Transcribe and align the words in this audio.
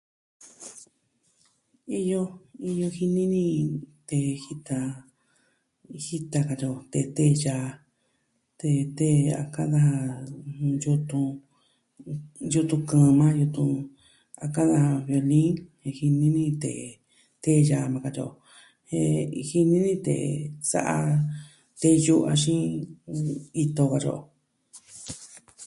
Iyo, 1.99 2.21
iyo 2.69 2.87
jini 2.95 3.23
ni 3.33 3.43
tee 4.09 4.31
jita, 4.43 4.79
jita 6.05 6.39
katyio, 6.47 6.73
tee 6.91 7.07
tee 7.17 7.31
yaa, 7.43 7.67
tee 8.59 8.81
tee 8.97 9.17
a 9.41 9.43
ka'an 9.53 9.71
daja... 9.73 9.93
ɨjɨn, 10.73 10.73
yutun, 10.83 11.29
yutun 12.53 12.81
kɨɨn 12.89 13.11
maa, 13.19 13.33
yutun... 13.39 13.71
a 14.43 14.45
ka'an 14.55 14.69
daja 14.71 14.91
violin. 15.07 15.49
iin 15.87 15.95
jini 16.21 16.27
ni 16.35 16.43
tee. 16.63 16.83
Tee 17.43 17.59
yaa 17.69 17.85
nuu 17.91 18.01
katyi 18.05 18.21
o. 18.27 18.29
Jen 18.89 19.13
jini 19.51 19.77
ni 19.85 19.93
tee 20.07 20.25
sa'a 20.71 20.97
teyu 21.79 22.15
axin, 22.31 22.61
mm, 23.15 23.39
ito, 23.63 23.83
katyi 23.91 24.11
o. 24.15 24.17